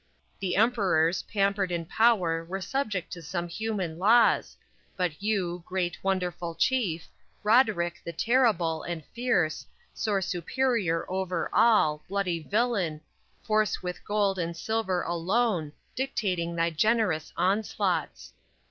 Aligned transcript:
The 0.39 0.55
emperors, 0.55 1.21
pampered 1.31 1.71
in 1.71 1.85
power 1.85 2.43
Were 2.43 2.59
subject 2.59 3.13
to 3.13 3.21
some 3.21 3.47
human 3.47 3.99
laws, 3.99 4.57
But 4.97 5.21
you, 5.21 5.61
great, 5.67 6.03
wonderful 6.03 6.55
chief, 6.55 7.07
Roderick, 7.43 8.01
the 8.03 8.11
Terrible, 8.11 8.81
and 8.81 9.05
fierce 9.13 9.63
Soar 9.93 10.19
superior 10.19 11.05
over 11.07 11.51
all, 11.53 12.01
bloody 12.09 12.41
villain, 12.41 12.99
Force 13.43 13.83
with 13.83 14.03
gold 14.03 14.39
and 14.39 14.57
silver 14.57 15.03
alone 15.03 15.71
Dictating 15.95 16.55
thy 16.55 16.71
generous 16.71 17.31
onslaughts! 17.37 18.33